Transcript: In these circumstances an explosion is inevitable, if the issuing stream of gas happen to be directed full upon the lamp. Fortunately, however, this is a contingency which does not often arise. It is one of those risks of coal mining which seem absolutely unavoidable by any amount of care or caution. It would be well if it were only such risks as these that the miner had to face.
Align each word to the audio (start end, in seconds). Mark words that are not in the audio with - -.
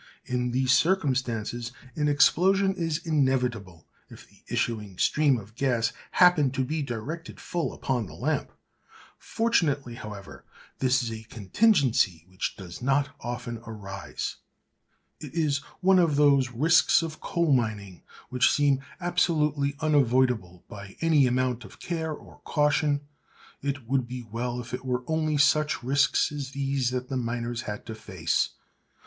In 0.25 0.49
these 0.49 0.71
circumstances 0.71 1.71
an 1.95 2.07
explosion 2.07 2.73
is 2.73 3.05
inevitable, 3.05 3.85
if 4.09 4.27
the 4.27 4.41
issuing 4.51 4.97
stream 4.97 5.37
of 5.37 5.53
gas 5.53 5.93
happen 6.13 6.49
to 6.53 6.63
be 6.63 6.81
directed 6.81 7.39
full 7.39 7.71
upon 7.71 8.07
the 8.07 8.15
lamp. 8.15 8.51
Fortunately, 9.19 9.93
however, 9.93 10.43
this 10.79 11.03
is 11.03 11.11
a 11.11 11.21
contingency 11.29 12.25
which 12.27 12.55
does 12.55 12.81
not 12.81 13.09
often 13.19 13.59
arise. 13.67 14.37
It 15.19 15.35
is 15.35 15.59
one 15.81 15.99
of 15.99 16.15
those 16.15 16.49
risks 16.49 17.03
of 17.03 17.19
coal 17.21 17.53
mining 17.53 18.01
which 18.29 18.51
seem 18.51 18.81
absolutely 18.99 19.75
unavoidable 19.81 20.63
by 20.67 20.95
any 21.01 21.27
amount 21.27 21.63
of 21.63 21.79
care 21.79 22.11
or 22.11 22.39
caution. 22.43 23.01
It 23.61 23.87
would 23.87 24.07
be 24.07 24.23
well 24.23 24.59
if 24.59 24.73
it 24.73 24.83
were 24.83 25.03
only 25.05 25.37
such 25.37 25.83
risks 25.83 26.31
as 26.31 26.53
these 26.53 26.89
that 26.89 27.07
the 27.09 27.17
miner 27.17 27.53
had 27.63 27.85
to 27.85 27.93
face. 27.93 28.49